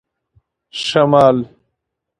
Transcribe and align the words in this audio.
شمال 0.81 1.49